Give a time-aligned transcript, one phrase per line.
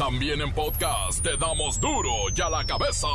[0.00, 3.06] También en podcast te damos duro y a la cabeza.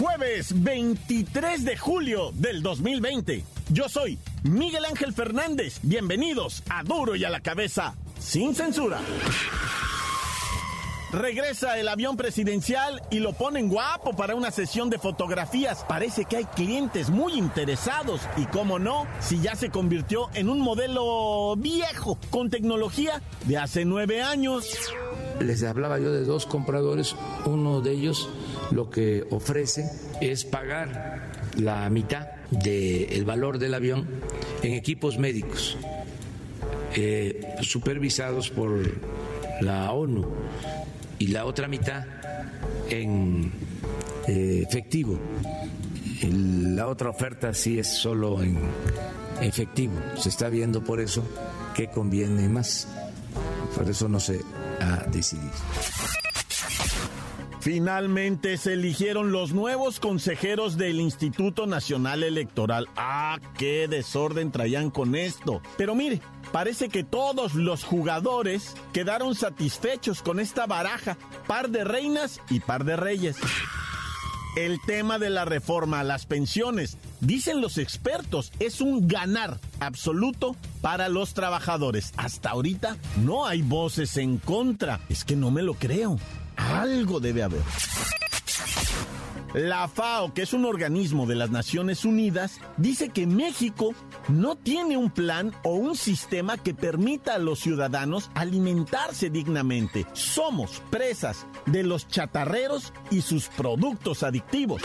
[0.00, 3.44] Jueves 23 de julio del 2020.
[3.68, 5.78] Yo soy Miguel Ángel Fernández.
[5.82, 8.98] Bienvenidos a Duro y a la cabeza, sin censura.
[11.14, 15.84] Regresa el avión presidencial y lo ponen guapo para una sesión de fotografías.
[15.88, 18.20] Parece que hay clientes muy interesados.
[18.36, 23.84] Y cómo no, si ya se convirtió en un modelo viejo, con tecnología de hace
[23.84, 24.68] nueve años.
[25.38, 27.14] Les hablaba yo de dos compradores.
[27.44, 28.28] Uno de ellos
[28.72, 29.88] lo que ofrece
[30.20, 34.08] es pagar la mitad del valor del avión
[34.64, 35.76] en equipos médicos
[36.96, 38.80] eh, supervisados por
[39.60, 40.26] la ONU
[41.18, 42.04] y la otra mitad
[42.90, 43.52] en
[44.26, 45.18] eh, efectivo.
[46.22, 48.58] La otra oferta sí es solo en
[49.40, 49.94] efectivo.
[50.16, 51.22] Se está viendo por eso
[51.74, 52.88] qué conviene más.
[53.74, 54.40] Por eso no se
[54.80, 55.52] ha decidido.
[57.64, 62.88] Finalmente se eligieron los nuevos consejeros del Instituto Nacional Electoral.
[62.94, 65.62] Ah, qué desorden traían con esto.
[65.78, 66.20] Pero mire,
[66.54, 72.84] parece que todos los jugadores quedaron satisfechos con esta baraja, par de reinas y par
[72.84, 73.34] de reyes.
[74.56, 80.54] El tema de la reforma a las pensiones, dicen los expertos, es un ganar absoluto
[80.80, 82.12] para los trabajadores.
[82.16, 85.00] Hasta ahorita no hay voces en contra.
[85.08, 86.20] Es que no me lo creo.
[86.56, 87.62] Algo debe haber.
[89.54, 93.94] La FAO, que es un organismo de las Naciones Unidas, dice que México
[94.28, 100.06] no tiene un plan o un sistema que permita a los ciudadanos alimentarse dignamente.
[100.12, 104.82] Somos presas de los chatarreros y sus productos adictivos.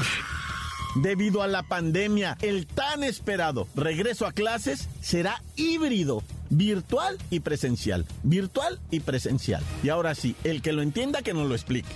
[1.01, 6.21] Debido a la pandemia, el tan esperado regreso a clases será híbrido,
[6.51, 8.05] virtual y presencial.
[8.21, 9.63] Virtual y presencial.
[9.81, 11.89] Y ahora sí, el que lo entienda que nos lo explique.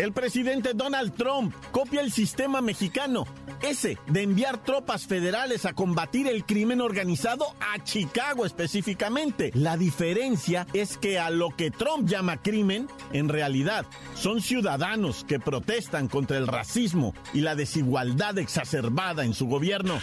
[0.00, 3.26] El presidente Donald Trump copia el sistema mexicano,
[3.60, 9.50] ese de enviar tropas federales a combatir el crimen organizado a Chicago específicamente.
[9.52, 13.84] La diferencia es que a lo que Trump llama crimen, en realidad
[14.14, 20.00] son ciudadanos que protestan contra el racismo y la desigualdad exacerbada en su gobierno.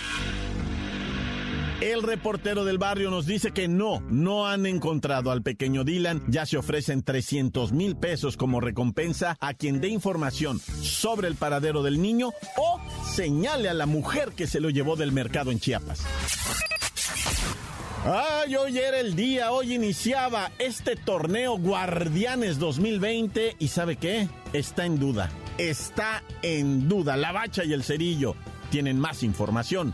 [1.81, 6.23] El reportero del barrio nos dice que no, no han encontrado al pequeño Dylan.
[6.27, 11.83] Ya se ofrecen 300 mil pesos como recompensa a quien dé información sobre el paradero
[11.83, 12.79] del niño o
[13.13, 16.03] señale a la mujer que se lo llevó del mercado en Chiapas.
[18.05, 24.27] Ay, hoy era el día, hoy iniciaba este torneo Guardianes 2020 y ¿sabe qué?
[24.51, 27.17] Está en duda, está en duda.
[27.17, 28.35] La bacha y el cerillo
[28.71, 29.94] tienen más información.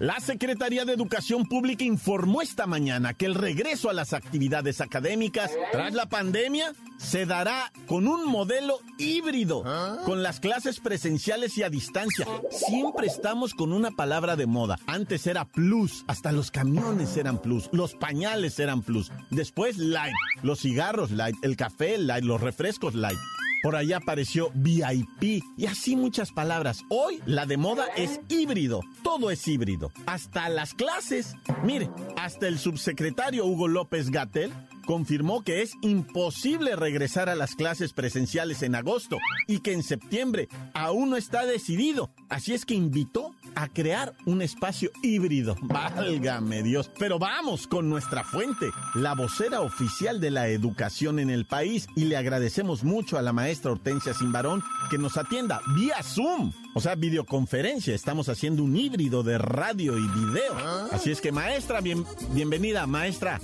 [0.00, 5.50] La Secretaría de Educación Pública informó esta mañana que el regreso a las actividades académicas
[5.72, 9.64] tras la pandemia se dará con un modelo híbrido,
[10.04, 12.26] con las clases presenciales y a distancia.
[12.50, 14.78] Siempre estamos con una palabra de moda.
[14.86, 20.60] Antes era plus, hasta los camiones eran plus, los pañales eran plus, después light, los
[20.60, 23.18] cigarros light, el café light, los refrescos light.
[23.62, 26.84] Por ahí apareció VIP y así muchas palabras.
[26.88, 28.80] Hoy la de moda es híbrido.
[29.02, 29.90] Todo es híbrido.
[30.06, 31.34] Hasta las clases.
[31.64, 34.52] Mire, hasta el subsecretario Hugo López Gatel
[34.86, 40.48] confirmó que es imposible regresar a las clases presenciales en agosto y que en septiembre
[40.72, 42.10] aún no está decidido.
[42.30, 45.56] Así es que invitó a crear un espacio híbrido.
[45.62, 46.90] Válgame Dios.
[46.98, 51.88] Pero vamos con nuestra fuente, la vocera oficial de la educación en el país.
[51.96, 56.52] Y le agradecemos mucho a la maestra Hortensia Simbarón que nos atienda vía Zoom.
[56.74, 57.94] O sea, videoconferencia.
[57.94, 60.56] Estamos haciendo un híbrido de radio y video.
[60.92, 63.40] Así es que maestra, bien, bienvenida, maestra.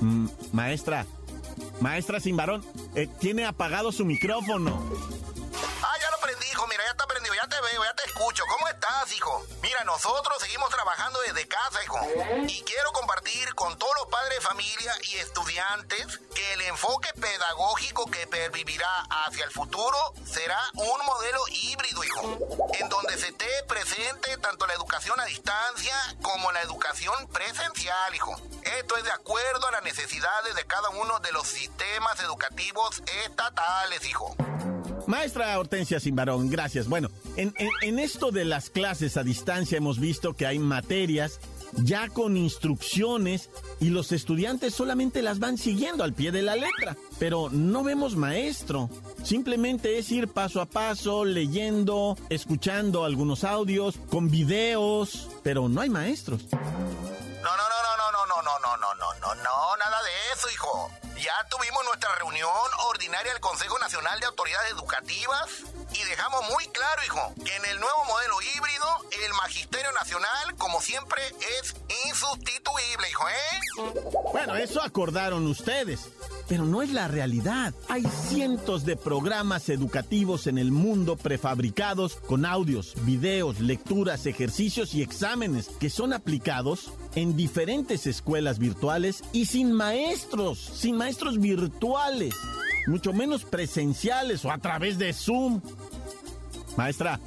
[0.00, 1.04] Mm, maestra,
[1.80, 4.82] maestra sin varón, eh, tiene apagado su micrófono.
[5.82, 6.66] Ah, ya lo prendí, hijo.
[6.68, 7.34] Mira, ya está prendido.
[7.34, 8.42] Ya te veo, ya te escucho.
[8.48, 9.57] ¿Cómo estás, hijo?
[9.78, 11.98] Mira, nosotros seguimos trabajando desde casa, hijo.
[12.48, 18.06] Y quiero compartir con todos los padres de familia y estudiantes que el enfoque pedagógico
[18.10, 18.88] que pervivirá
[19.26, 22.38] hacia el futuro será un modelo híbrido, hijo.
[22.80, 28.34] En donde se esté presente tanto la educación a distancia como la educación presencial, hijo.
[28.62, 34.04] Esto es de acuerdo a las necesidades de cada uno de los sistemas educativos estatales,
[34.06, 34.34] hijo.
[35.06, 36.88] Maestra Hortensia Simbarón, gracias.
[36.88, 41.38] Bueno, en, esto de las clases a distancia hemos visto que hay materias
[41.72, 46.96] ya con instrucciones y los estudiantes solamente las van siguiendo al pie de la letra.
[47.20, 48.90] Pero no vemos maestro.
[49.22, 55.90] Simplemente es ir paso a paso, leyendo, escuchando algunos audios, con videos, pero no hay
[55.90, 56.42] maestros.
[56.50, 60.50] No, no, no, no, no, no, no, no, no, no, no, no, nada de eso,
[60.50, 60.90] hijo.
[61.22, 62.48] Ya tuvimos nuestra reunión
[62.88, 67.80] ordinaria del Consejo Nacional de Autoridades Educativas y dejamos muy claro, hijo, que en el
[67.80, 68.86] nuevo modelo híbrido,
[69.26, 71.22] el Magisterio Nacional, como siempre,
[71.60, 71.74] es
[72.06, 73.68] insustituible, hijo, ¿eh?
[74.32, 76.08] Bueno, eso acordaron ustedes.
[76.48, 77.74] Pero no es la realidad.
[77.88, 85.02] Hay cientos de programas educativos en el mundo prefabricados con audios, videos, lecturas, ejercicios y
[85.02, 92.34] exámenes que son aplicados en diferentes escuelas virtuales y sin maestros, sin maestros virtuales,
[92.86, 95.60] mucho menos presenciales o a través de Zoom.
[96.76, 97.18] Maestra,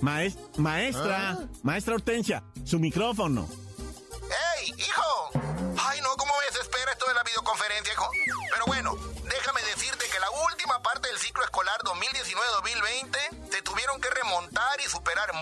[0.00, 1.38] maestra, ¿Ah?
[1.62, 3.48] maestra Hortensia, su micrófono.
[4.58, 5.30] ¡Ey, hijo!
[5.78, 8.08] Ay, no, ¿cómo me desespera esto de la videoconferencia, hijo?
[8.52, 8.96] Pero bueno,
[9.28, 14.88] déjame decirte que la última parte del ciclo escolar 2019-2020 se tuvieron que remontar y
[14.88, 15.32] superar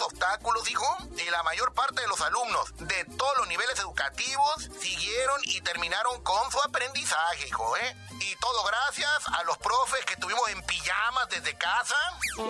[0.00, 5.40] obstáculos, hijo, y la mayor parte de los alumnos de todos los niveles educativos siguieron
[5.44, 7.96] y terminaron con su aprendizaje, hijo, ¿eh?
[8.20, 11.96] Y todo gracias a los profes que estuvimos en pijamas desde casa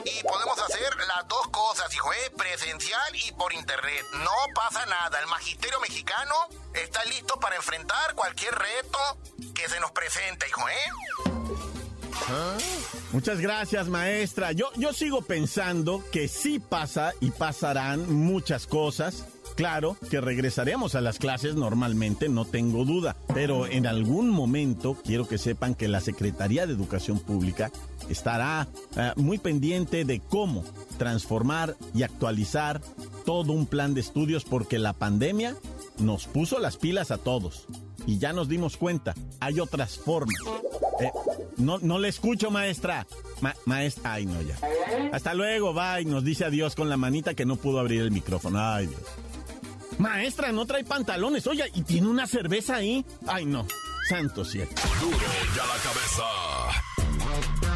[0.05, 2.31] y podemos hacer las dos cosas, hijo, ¿eh?
[2.37, 4.05] Presencial y por internet.
[4.15, 5.21] No pasa nada.
[5.21, 6.35] El magisterio mexicano
[6.75, 8.99] está listo para enfrentar cualquier reto
[9.55, 10.91] que se nos presente, hijo, ¿eh?
[13.13, 14.53] Muchas gracias, maestra.
[14.53, 19.27] Yo, yo sigo pensando que sí pasa y pasarán muchas cosas.
[19.57, 25.27] Claro que regresaremos a las clases normalmente, no tengo duda, pero en algún momento quiero
[25.27, 27.73] que sepan que la Secretaría de Educación Pública
[28.09, 30.65] estará eh, muy pendiente de cómo
[30.97, 32.81] transformar y actualizar
[33.27, 35.57] todo un plan de estudios porque la pandemia
[35.99, 37.67] nos puso las pilas a todos
[38.07, 40.35] y ya nos dimos cuenta, hay otras formas.
[41.01, 41.11] Eh,
[41.57, 43.07] no, no le escucho, maestra.
[43.65, 44.57] maestra, ay no ya.
[45.13, 46.05] Hasta luego, bye.
[46.05, 48.61] Nos dice adiós con la manita que no pudo abrir el micrófono.
[48.61, 49.03] Ay Dios.
[49.99, 51.47] Maestra, no trae pantalones.
[51.47, 53.05] Oye, ¿y tiene una cerveza ahí?
[53.27, 53.67] Ay, no.
[54.09, 54.71] Santo cielo.
[55.01, 55.17] Duro
[55.57, 56.25] ya la cabeza.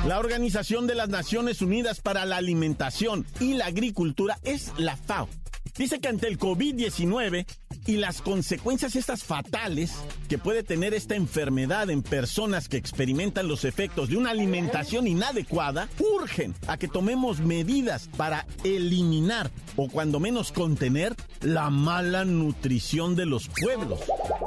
[0.06, 5.29] La Organización de las Naciones Unidas para la Alimentación y la Agricultura es la FAO.
[5.76, 7.47] Dice que ante el COVID-19
[7.87, 9.93] y las consecuencias estas fatales
[10.29, 15.89] que puede tener esta enfermedad en personas que experimentan los efectos de una alimentación inadecuada,
[15.99, 23.27] urgen a que tomemos medidas para eliminar o cuando menos contener la mala nutrición de
[23.27, 24.01] los pueblos.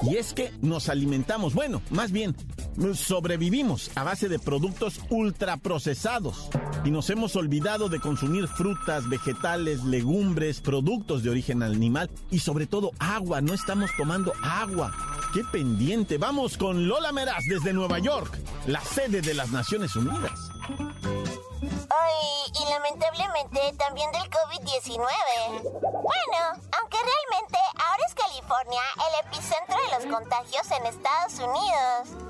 [0.04, 2.36] Y es que nos alimentamos, bueno, más bien,
[2.94, 6.50] sobrevivimos a base de productos ultraprocesados
[6.86, 12.68] y nos hemos olvidado de consumir frutas, vegetales, legumbres, productos de origen animal y sobre
[12.68, 13.27] todo agua.
[13.28, 14.90] No estamos tomando agua.
[15.34, 16.18] ¡Qué pendiente!
[16.18, 20.50] Vamos con Lola Meraz desde Nueva York, la sede de las Naciones Unidas.
[20.72, 24.98] Ay, y lamentablemente también del COVID-19.
[25.62, 26.40] Bueno,
[26.80, 32.27] aunque realmente ahora es California el epicentro de los contagios en Estados Unidos.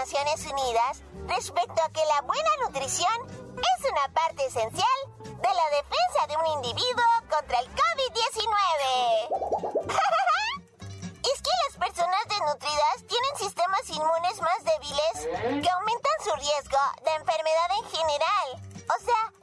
[0.00, 6.26] Naciones Unidas respecto a que la buena nutrición es una parte esencial de la defensa
[6.26, 8.48] de un individuo contra el COVID-19.
[11.34, 15.28] es que las personas desnutridas tienen sistemas inmunes más débiles
[15.62, 18.56] que aumentan su riesgo de enfermedad en general.
[18.88, 19.34] O sea,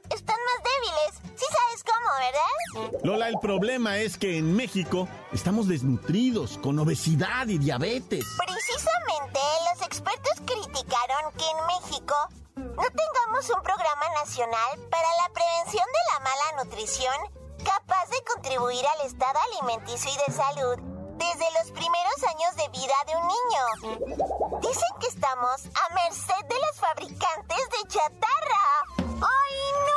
[0.48, 1.12] más débiles.
[1.36, 3.04] Sí sabes cómo, ¿verdad?
[3.04, 8.26] Lola, el problema es que en México estamos desnutridos, con obesidad y diabetes.
[8.38, 9.40] Precisamente,
[9.72, 12.16] los expertos criticaron que en México
[12.56, 17.16] no tengamos un programa nacional para la prevención de la mala nutrición
[17.64, 20.78] capaz de contribuir al estado alimenticio y de salud
[21.18, 24.60] desde los primeros años de vida de un niño.
[24.62, 28.64] Dicen que estamos a merced de los fabricantes de chatarra.
[29.00, 29.97] ¡Ay, no!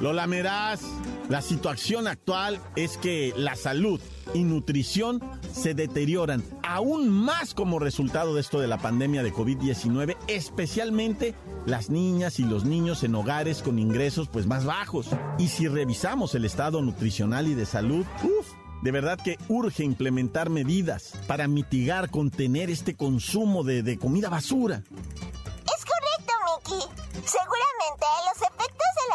[0.00, 0.80] Lo lamerás.
[1.28, 4.00] La situación actual es que la salud
[4.32, 5.20] y nutrición
[5.52, 11.34] se deterioran aún más como resultado de esto de la pandemia de COVID-19, especialmente
[11.66, 15.08] las niñas y los niños en hogares con ingresos pues más bajos.
[15.38, 18.48] Y si revisamos el estado nutricional y de salud, uff,
[18.82, 24.82] de verdad que urge implementar medidas para mitigar, contener este consumo de, de comida basura.
[24.86, 26.88] Es correcto, Mickey.
[27.24, 28.47] Seguramente los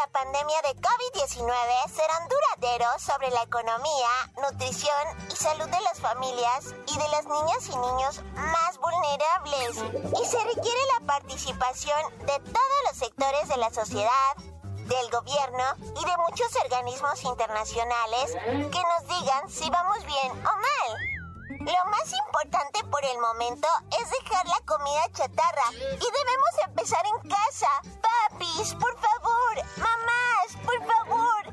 [0.04, 4.92] la pandemia de COVID-19 serán duraderos sobre la economía, nutrición
[5.32, 9.76] y salud de las familias y de las niñas y niños más vulnerables.
[10.20, 15.64] Y se requiere la participación de todos los sectores de la sociedad, del gobierno
[15.98, 21.13] y de muchos organismos internacionales que nos digan si vamos bien o mal.
[21.48, 23.68] Lo más importante por el momento
[24.00, 27.68] es dejar la comida chatarra y debemos empezar en casa.
[28.00, 31.46] Papis, por favor, mamás, por favor,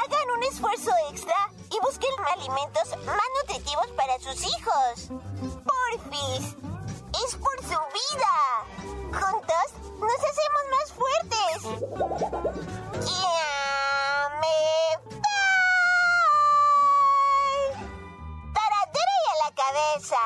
[0.00, 1.34] hagan un esfuerzo extra
[1.70, 5.10] y busquen alimentos más nutritivos para sus hijos.
[5.64, 6.56] Porfis,
[7.24, 8.34] es por su vida.
[9.12, 9.66] Juntos
[9.98, 11.62] nos hacemos más fuertes.
[13.06, 14.82] Ya me.
[20.02, 20.16] A la cabeza.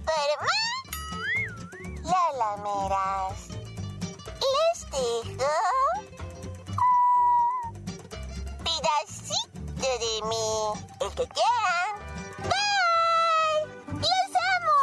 [0.00, 0.54] Informa.
[2.02, 3.38] La lameras.
[4.52, 5.52] Les dejo.
[8.64, 10.48] Pedacito de mí.
[11.00, 11.92] El que quieran.
[12.48, 13.62] Bye.
[14.00, 14.80] ¡Los amo!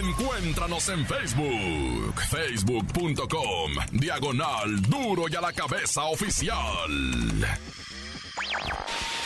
[0.00, 6.90] Encuéntranos en Facebook, facebook.com, diagonal duro y a la cabeza oficial.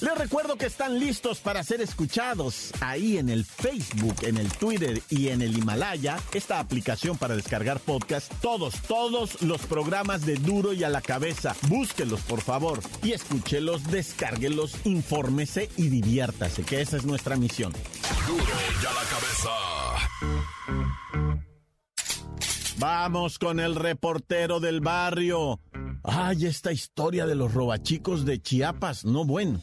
[0.00, 5.02] Les recuerdo que están listos para ser escuchados ahí en el Facebook, en el Twitter
[5.10, 10.72] y en el Himalaya, esta aplicación para descargar podcast, todos, todos los programas de Duro
[10.72, 11.56] y a la cabeza.
[11.68, 17.72] Búsquelos, por favor, y escúchelos, descárguelos, infórmese y diviértase, que esa es nuestra misión.
[18.26, 19.50] Duro y a la cabeza.
[22.78, 25.58] Vamos con el reportero del barrio.
[26.02, 29.60] Ay, esta historia de los robachicos de Chiapas, no bueno.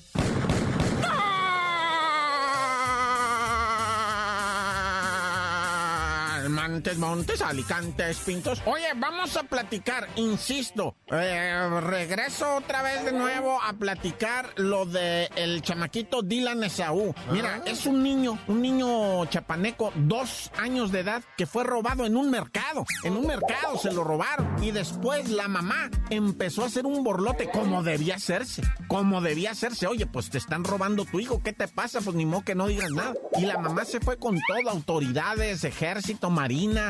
[6.67, 8.62] Montes, Montes, Alicantes, Pintos.
[8.65, 15.29] Oye, vamos a platicar, insisto, eh, regreso otra vez de nuevo a platicar lo de
[15.36, 17.13] el chamaquito Dylan Esaú.
[17.31, 22.17] Mira, es un niño, un niño chapaneco, dos años de edad, que fue robado en
[22.17, 22.84] un mercado.
[23.03, 24.63] En un mercado se lo robaron.
[24.63, 28.63] Y después la mamá empezó a hacer un borlote como debía hacerse.
[28.88, 29.86] Como debía hacerse.
[29.86, 32.01] Oye, pues te están robando tu hijo, ¿qué te pasa?
[32.01, 33.13] Pues ni modo que no digas nada.
[33.38, 36.31] Y la mamá se fue con todo, autoridades, ejército,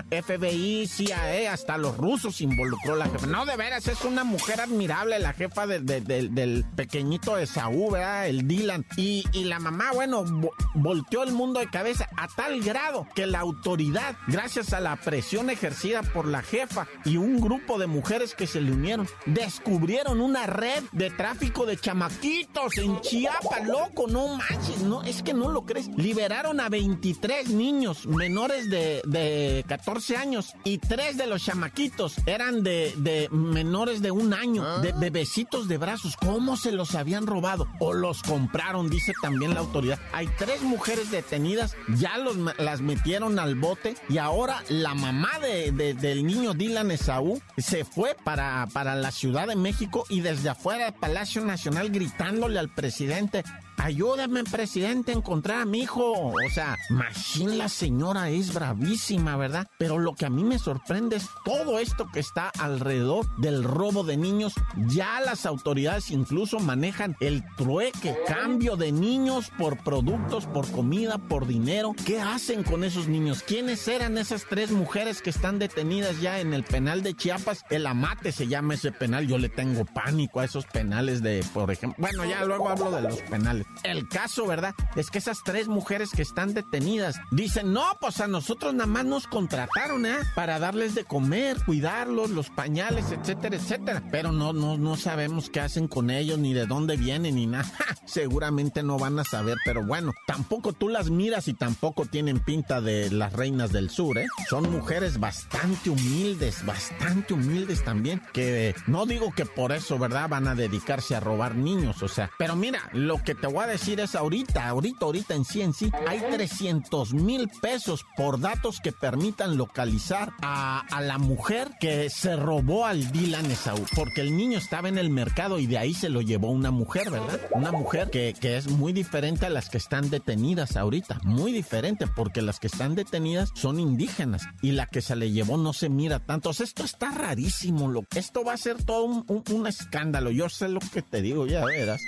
[0.10, 3.26] FBI, CIA, hasta los rusos involucró la jefa.
[3.28, 7.92] No, de veras, es una mujer admirable, la jefa de- de- de- del pequeñito Esaú,
[7.92, 8.28] ¿verdad?
[8.28, 8.86] El Dylan.
[8.98, 13.40] Y, la mamá, bueno, vo- volteó el mundo de cabeza a tal grado que la
[13.40, 18.48] autoridad, gracias a la presión ejercida por la jefa y un grupo de mujeres que
[18.48, 24.80] se le unieron, descubrieron una red de tráfico de chamaquitos en Chiapas, loco, no manches,
[24.82, 25.88] no, es que no lo crees.
[25.96, 32.64] Liberaron a 23 niños menores de, de 14 años y tres de los chamaquitos eran
[32.64, 36.16] de, de menores de un año, de bebecitos de brazos.
[36.18, 37.68] ¿Cómo se los habían robado?
[37.80, 40.00] O los compraron, dice también la autoridad.
[40.14, 45.72] Hay tres mujeres detenidas, ya los, las metieron al bote y ahora la mamá de,
[45.72, 50.50] de- del niño Dylan Esaú se fue para, para la Ciudad de México y desde
[50.50, 53.44] afuera del Palacio Nacional gritándole al presidente.
[53.86, 56.12] Ayúdame, presidente, a encontrar a mi hijo.
[56.12, 59.68] O sea, machín la señora es bravísima, ¿verdad?
[59.78, 64.04] Pero lo que a mí me sorprende es todo esto que está alrededor del robo
[64.04, 64.56] de niños.
[64.88, 71.46] Ya las autoridades incluso manejan el trueque, cambio de niños por productos, por comida, por
[71.46, 71.94] dinero.
[72.08, 73.44] ¿Qué hacen con esos niños?
[73.44, 77.64] ¿Quiénes eran esas tres mujeres que están detenidas ya en el penal de Chiapas?
[77.70, 79.28] El Amate se llama ese penal.
[79.28, 81.98] Yo le tengo pánico a esos penales de, por ejemplo.
[82.00, 83.68] Bueno, ya luego hablo de los penales.
[83.84, 84.76] El caso, ¿verdad?
[84.96, 89.06] Es que esas tres mujeres que están detenidas dicen, no, pues a nosotros nada más
[89.06, 90.18] nos contrataron, ¿eh?
[90.36, 94.04] Para darles de comer, cuidarlos, los pañales, etcétera, etcétera.
[94.12, 97.72] Pero no, no, no sabemos qué hacen con ellos, ni de dónde vienen, ni nada.
[98.06, 102.82] Seguramente no van a saber, pero bueno, tampoco tú las miras y tampoco tienen pinta
[102.82, 104.28] de las reinas del sur, ¿eh?
[104.50, 110.30] Son mujeres bastante humildes, bastante humildes también, que no digo que por eso, ¿verdad?
[110.30, 113.64] Van a dedicarse a robar niños, o sea, pero mira, lo que te voy voy
[113.64, 118.42] a decir es ahorita, ahorita, ahorita en sí en sí, hay 300 mil pesos por
[118.42, 124.20] datos que permitan localizar a, a, la mujer que se robó al Dylan Esaú, porque
[124.20, 127.40] el niño estaba en el mercado y de ahí se lo llevó una mujer, ¿verdad?
[127.52, 132.08] Una mujer que, que es muy diferente a las que están detenidas ahorita, muy diferente,
[132.08, 135.88] porque las que están detenidas son indígenas y la que se le llevó no se
[135.88, 136.50] mira tanto.
[136.50, 140.68] esto está rarísimo, lo, esto va a ser todo un, un, un escándalo, yo sé
[140.68, 142.02] lo que te digo, ya verás.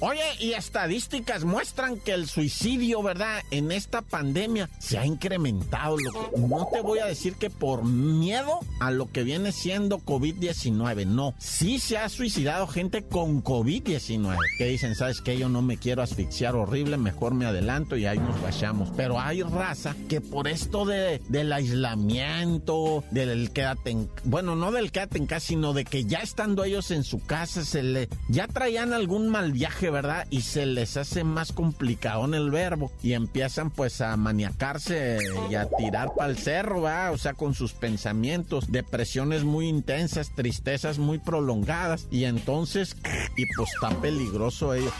[0.00, 3.42] Oye, y estadísticas muestran que el suicidio, ¿verdad?
[3.50, 5.96] En esta pandemia se ha incrementado.
[6.36, 11.34] no te voy a decir que por miedo a lo que viene siendo COVID-19, no.
[11.38, 15.36] Sí se ha suicidado gente con COVID-19 que dicen, ¿sabes qué?
[15.36, 18.90] Yo no me quiero asfixiar horrible, mejor me adelanto y ahí nos vayamos.
[18.96, 24.08] Pero hay raza que por esto de, del aislamiento, del quédate en...
[24.22, 27.64] Bueno, no del quédate en casa, sino de que ya estando ellos en su casa,
[27.64, 28.08] se le...
[28.28, 30.26] Ya traían algún mal viaje ¿verdad?
[30.30, 35.18] Y se les hace más complicado en el verbo y empiezan pues a maniacarse
[35.50, 36.82] y a tirar para el cerro.
[37.12, 42.96] O sea, con sus pensamientos, depresiones muy intensas, tristezas muy prolongadas y entonces,
[43.36, 44.92] y pues está peligroso ello.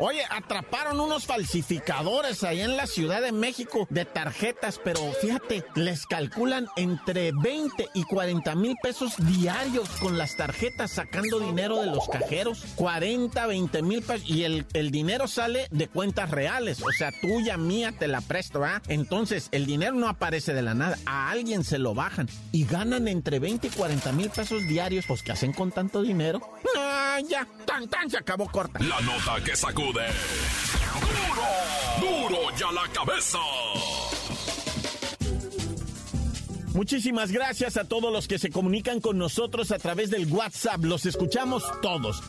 [0.00, 6.06] Oye, atraparon unos falsificadores ahí en la Ciudad de México de tarjetas, pero fíjate, les
[6.06, 12.08] calculan entre 20 y 40 mil pesos diarios con las tarjetas sacando dinero de los
[12.08, 12.64] cajeros.
[12.76, 14.28] 40, 20 mil pesos.
[14.28, 16.82] Y el, el dinero sale de cuentas reales.
[16.82, 18.80] O sea, tuya, mía, te la presto, ¿ah?
[18.88, 20.96] Entonces, el dinero no aparece de la nada.
[21.06, 25.06] A alguien se lo bajan y ganan entre 20 y 40 mil pesos diarios.
[25.06, 26.40] Pues, ¿qué hacen con tanto dinero?
[26.76, 28.78] Ah, ya, tan, tan, se acabó corta.
[28.80, 30.02] La nota que sacó ¡Duro!
[31.98, 33.38] ¡Duro ya la cabeza!
[36.74, 40.84] Muchísimas gracias a todos los que se comunican con nosotros a través del WhatsApp.
[40.84, 42.20] Los escuchamos todos.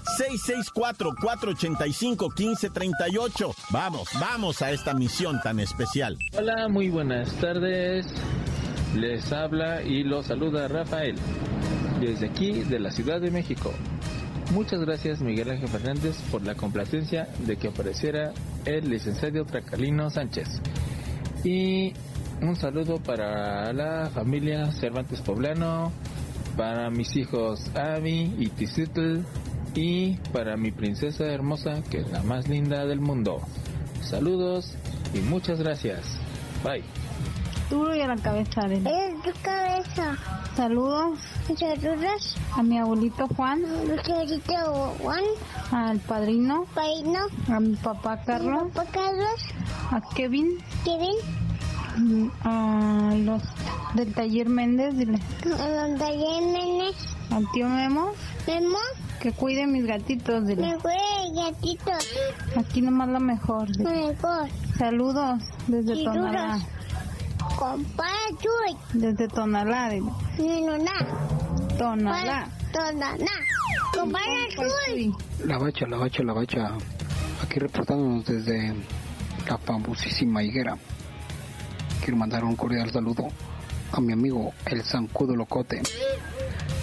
[0.71, 3.53] 664-485-1538.
[3.71, 6.17] Vamos, vamos a esta misión tan especial.
[6.37, 8.05] Hola, muy buenas tardes.
[8.95, 11.15] Les habla y los saluda Rafael.
[11.99, 13.73] Desde aquí, de la Ciudad de México.
[14.51, 18.33] Muchas gracias Miguel Ángel Fernández por la complacencia de que apareciera
[18.65, 20.61] el licenciado Tracalino Sánchez.
[21.43, 21.93] Y
[22.41, 25.91] un saludo para la familia Cervantes Poblano,
[26.57, 29.19] para mis hijos Avi y Tizitl
[29.75, 33.41] y para mi princesa hermosa que es la más linda del mundo.
[34.01, 34.73] Saludos
[35.13, 36.19] y muchas gracias.
[36.63, 37.08] Bye.
[37.69, 40.17] Duro y a la cabeza de Es tu cabeza.
[40.55, 41.19] Saludos
[41.57, 42.37] Saludos.
[42.55, 45.23] a mi abuelito Juan, Lucerito Juan.
[45.71, 47.19] al padrino, Paino.
[47.47, 49.39] a mi papá Carlos, Papá Carlos.
[49.91, 52.31] a Kevin, Kevin.
[52.43, 53.41] a los
[53.95, 56.95] del taller Méndez, dile, Donde Jiménez.
[57.31, 58.11] al tío Memo,
[58.47, 58.77] Memo.
[59.21, 60.61] que cuide mis gatitos, dile.
[60.73, 60.93] Me fue
[61.35, 61.91] gatito.
[62.57, 64.07] Aquí nomás la mejor, dile.
[64.07, 64.47] Mejor.
[64.77, 66.59] Saludos desde Tonalá,
[67.59, 67.69] duros.
[67.71, 68.07] Compa
[68.39, 68.77] Chuy.
[68.93, 70.11] desde Tonalá, dile.
[70.37, 70.91] Ninoná.
[71.77, 72.47] Tonalá.
[72.71, 73.31] Tonaná.
[73.93, 74.19] Compa
[74.55, 75.13] Chuy.
[75.45, 76.71] La bacha, la bacha, la bacha.
[77.43, 78.73] Aquí reportándonos desde
[79.47, 80.77] la famosísima higuera.
[82.01, 83.27] Quiero mandar un cordial saludo
[83.91, 85.81] a mi amigo el Zancudo Locote,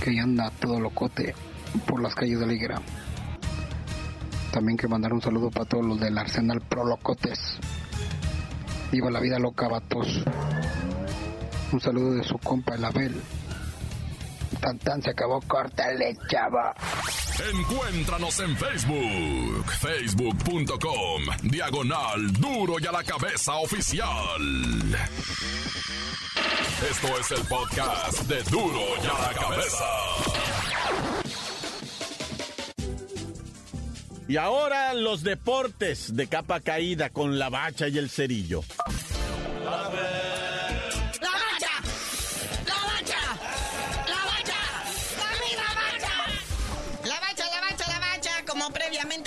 [0.02, 1.34] que ya anda todo locote
[1.86, 2.82] por las calles de la higuera.
[4.52, 7.58] También quiero mandar un saludo para todos los del Arsenal Pro Locotes.
[8.96, 10.24] Viva la vida loca, vatos.
[11.70, 13.14] Un saludo de su compa el Abel.
[14.58, 16.74] Tan tan se acabó, córtale, chava.
[17.52, 24.08] Encuéntranos en Facebook, facebook.com, diagonal duro y a la cabeza oficial.
[26.90, 29.84] Esto es el podcast de duro y a la cabeza.
[34.28, 38.62] Y ahora los deportes de capa caída con la bacha y el cerillo.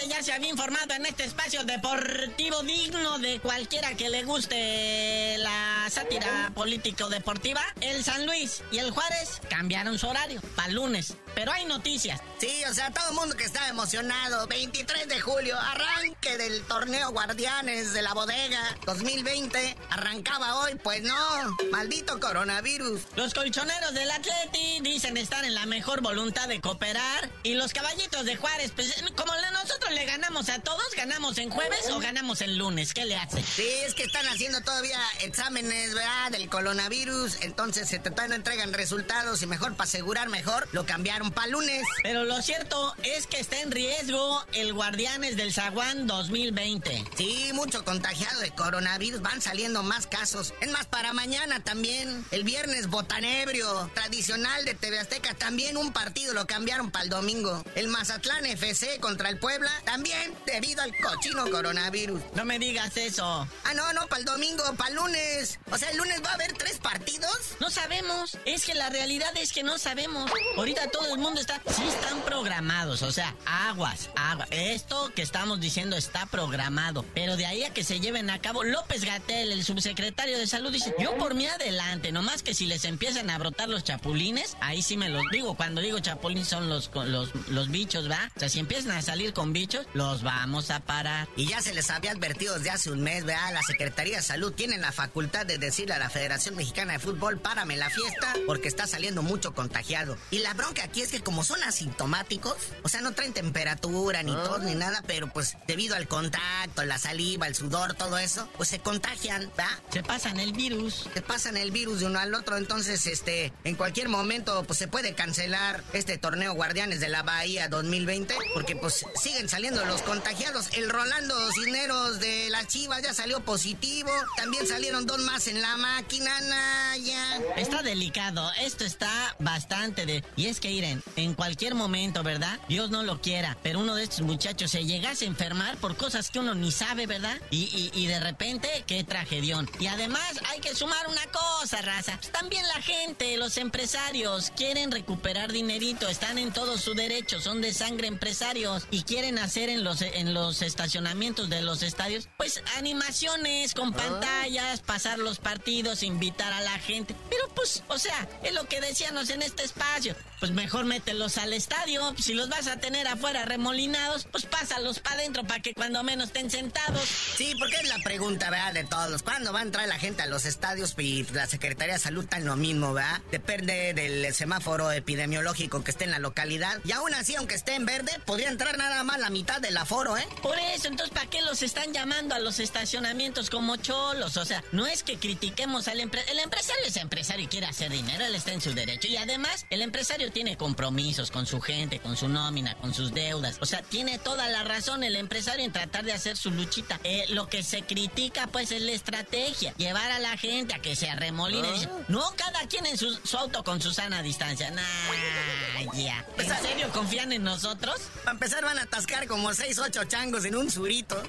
[0.09, 5.87] Ya se había informado en este espacio deportivo digno de cualquiera que le guste la
[5.89, 11.13] sátira político-deportiva, el San Luis y el Juárez cambiaron su horario para lunes.
[11.35, 12.19] Pero hay noticias.
[12.39, 14.47] Sí, o sea, todo el mundo que está emocionado.
[14.47, 19.77] 23 de julio, arranque del torneo Guardianes de la Bodega 2020.
[19.91, 21.57] Arrancaba hoy, pues no.
[21.71, 23.01] Maldito coronavirus.
[23.15, 27.29] Los colchoneros del Atleti dicen estar en la mejor voluntad de cooperar.
[27.43, 30.85] Y los caballitos de Juárez, pues como le- nosotros le ganamos a todos?
[30.95, 32.93] ¿Ganamos en jueves o ganamos en lunes?
[32.93, 33.43] ¿Qué le hace?
[33.43, 36.31] Sí, es que están haciendo todavía exámenes, ¿verdad?
[36.31, 37.41] Del coronavirus.
[37.41, 41.83] Entonces se te no entregan resultados y mejor para asegurar mejor lo cambiaron para lunes.
[42.01, 47.05] Pero lo cierto es que está en riesgo el Guardianes del Zaguán 2020.
[47.17, 49.21] Sí, mucho contagiado de coronavirus.
[49.21, 50.53] Van saliendo más casos.
[50.61, 52.25] Es más, para mañana también.
[52.31, 55.33] El viernes botanebrio, tradicional de TV Azteca.
[55.33, 57.63] También un partido lo cambiaron para el domingo.
[57.75, 59.71] El Mazatlán FC contra el Puebla.
[59.89, 62.21] También debido al cochino coronavirus.
[62.35, 63.25] No me digas eso.
[63.63, 65.59] Ah, no, no, para el domingo, para el lunes.
[65.71, 67.55] O sea, el lunes va a haber tres partidos.
[67.59, 68.37] No sabemos.
[68.45, 70.29] Es que la realidad es que no sabemos.
[70.57, 71.59] Ahorita todo el mundo está.
[71.75, 73.01] Sí están programados.
[73.01, 74.45] O sea, aguas, agua.
[74.51, 77.03] Esto que estamos diciendo está programado.
[77.15, 80.71] Pero de ahí a que se lleven a cabo, López Gatel, el subsecretario de salud,
[80.71, 82.11] dice: Yo por mí adelante.
[82.11, 85.55] Nomás que si les empiezan a brotar los chapulines, ahí sí me los digo.
[85.55, 88.29] Cuando digo chapulines son los, los, los bichos, ¿va?
[88.35, 91.27] O sea, si empiezan a salir con bichos, los vamos a parar.
[91.35, 93.53] Y ya se les había advertido desde hace un mes, ¿verdad?
[93.53, 97.39] La Secretaría de Salud tiene la facultad de decirle a la Federación Mexicana de Fútbol,
[97.39, 100.17] párame la fiesta, porque está saliendo mucho contagiado.
[100.31, 104.33] Y la bronca aquí es que como son asintomáticos, o sea, no traen temperatura, ni
[104.33, 108.69] tos, ni nada, pero pues debido al contacto, la saliva, el sudor, todo eso, pues
[108.69, 109.69] se contagian, ¿va?
[109.91, 111.07] Se pasan el virus.
[111.13, 114.87] Se pasan el virus de uno al otro, entonces, este, en cualquier momento, pues se
[114.87, 120.69] puede cancelar este torneo Guardianes de la Bahía 2020, porque pues siguen saliendo los contagiados.
[120.73, 125.77] El Rolando Cisneros de las Chivas ya salió positivo, también salieron dos más en la
[125.77, 127.39] máquina, Naya.
[127.55, 130.23] Está delicado, esto está bastante de...
[130.35, 132.59] Y es que, Iren, en cualquier momento, ¿verdad?
[132.67, 136.31] Dios no lo quiera, pero uno de estos muchachos se llegase a enfermar por cosas
[136.31, 137.39] que uno ni sabe, ¿verdad?
[137.51, 139.69] Y, y, de repente, qué tragedión.
[139.79, 142.17] Y además hay que sumar una cosa, raza.
[142.17, 147.61] Pues también la gente, los empresarios, quieren recuperar dinerito, están en todo su derecho, son
[147.61, 152.63] de sangre empresarios y quieren hacer en los, en los estacionamientos de los estadios, pues
[152.77, 157.13] animaciones con pantallas, pasar los partidos, invitar a la gente.
[157.29, 160.15] Pero pues, o sea, es lo que decíamos en este espacio.
[160.39, 162.15] Pues mejor mételos al estadio.
[162.17, 166.27] Si los vas a tener afuera remolinados, pues pásalos para adentro para que cuando menos
[166.27, 167.03] estén sentados.
[167.35, 168.73] Sí, porque es la pregunta, ¿verdad?
[168.73, 169.21] De todos.
[169.23, 170.95] ¿Cuándo va a entrar la gente a los estadios?
[170.97, 173.19] Y la Secretaría de Salud en lo mismo, ¿verdad?
[173.31, 176.79] Depende del semáforo epidemiológico que esté en la localidad.
[176.85, 180.15] Y aún así, aunque esté en verde, podría entrar nada más la mitad del aforo,
[180.15, 180.27] ¿eh?
[180.43, 184.37] Por eso, entonces, ¿para qué los están llamando a los estacionamientos como cholos?
[184.37, 186.33] O sea, no es que critiquemos al empresario.
[186.33, 189.07] El empresario es empresario y quiere hacer dinero, él está en su derecho.
[189.07, 193.57] Y además, el empresario tiene compromisos con su gente, con su nómina, con sus deudas.
[193.61, 196.99] O sea, tiene toda la razón el empresario en tratar de hacer su luchita.
[197.03, 199.73] Eh, lo que se critica, pues, es la estrategia.
[199.77, 201.85] Llevar a la gente a que se arremoline.
[201.85, 202.03] Ah.
[202.07, 204.69] no, cada quien en su, auto con su sana distancia.
[204.69, 206.25] Nah, ya.
[206.37, 207.99] ¿En serio confían en nosotros?
[208.23, 211.23] Para empezar van a atascar como 6, 8 changos en un surito.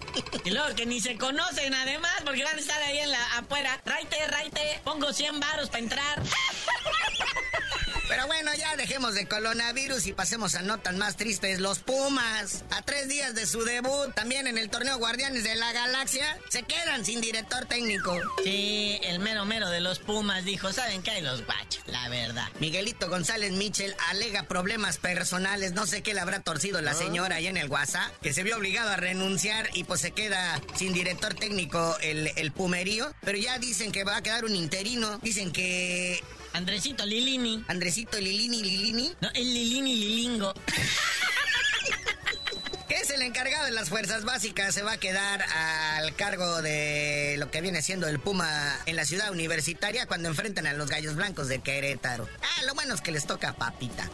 [0.45, 3.81] y luego que ni se conocen además, porque van a estar ahí en la afuera.
[3.85, 6.23] Raite, raite, pongo 100 varos para entrar.
[8.11, 11.61] Pero bueno, ya dejemos de coronavirus y pasemos a notas más tristes.
[11.61, 15.73] Los Pumas, a tres días de su debut, también en el torneo Guardianes de la
[15.73, 18.19] Galaxia, se quedan sin director técnico.
[18.43, 21.85] Sí, el mero mero de los Pumas dijo, ¿saben qué hay los guachos?
[21.87, 22.49] La verdad.
[22.59, 26.95] Miguelito González Mitchell alega problemas personales, no sé qué le habrá torcido la ah.
[26.95, 30.61] señora ahí en el WhatsApp, que se vio obligado a renunciar y pues se queda
[30.75, 33.15] sin director técnico el, el Pumerío.
[33.21, 36.21] Pero ya dicen que va a quedar un interino, dicen que
[36.53, 37.65] Andresito Lilini.
[37.69, 39.15] Andresito Lilini Lilini.
[39.21, 40.53] No, el Lilini Lilingo.
[42.89, 44.75] ¿Qué es el encargado de las fuerzas básicas?
[44.75, 49.05] Se va a quedar al cargo de lo que viene siendo el Puma en la
[49.05, 52.29] ciudad universitaria cuando enfrentan a los Gallos Blancos de Querétaro.
[52.43, 54.11] Ah, lo bueno es que les toca papita.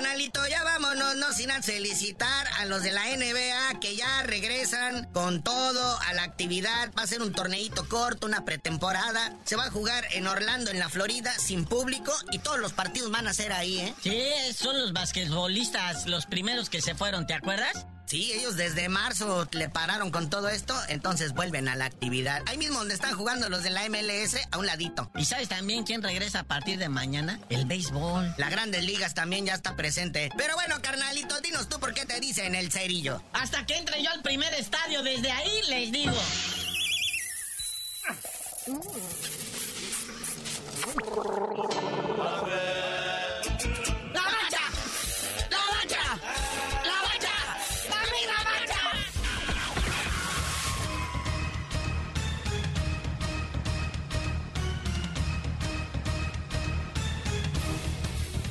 [0.00, 5.42] Carnalito, ya vámonos, no sin felicitar a los de la NBA que ya regresan con
[5.42, 6.90] todo a la actividad.
[6.98, 9.36] Va a ser un torneito corto, una pretemporada.
[9.44, 13.10] Se va a jugar en Orlando, en la Florida, sin público y todos los partidos
[13.10, 13.94] van a ser ahí, ¿eh?
[14.02, 17.84] Sí, son los basquetbolistas los primeros que se fueron, ¿te acuerdas?
[18.10, 22.42] Sí, ellos desde marzo le pararon con todo esto, entonces vuelven a la actividad.
[22.46, 25.08] Ahí mismo donde están jugando los de la MLS, a un ladito.
[25.14, 27.38] ¿Y sabes también quién regresa a partir de mañana?
[27.50, 28.34] El béisbol.
[28.36, 30.28] La Grandes Ligas también ya está presente.
[30.36, 33.22] Pero bueno, carnalito, dinos tú por qué te dicen el cerillo.
[33.32, 36.16] Hasta que entre yo al primer estadio, desde ahí les digo.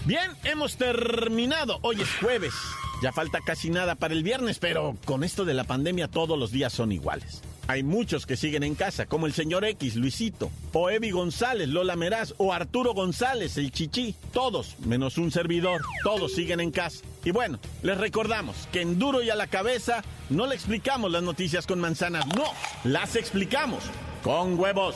[0.09, 1.77] Bien, hemos terminado.
[1.83, 2.55] Hoy es jueves.
[3.03, 6.49] Ya falta casi nada para el viernes, pero con esto de la pandemia todos los
[6.49, 7.43] días son iguales.
[7.67, 11.95] Hay muchos que siguen en casa, como el señor X, Luisito, o Evi González, Lola
[11.95, 14.15] Meraz, o Arturo González, el Chichi.
[14.33, 17.05] Todos, menos un servidor, todos siguen en casa.
[17.23, 21.21] Y bueno, les recordamos que en Duro y a la cabeza no le explicamos las
[21.21, 22.45] noticias con manzanas, no,
[22.83, 23.83] las explicamos
[24.23, 24.95] con huevos.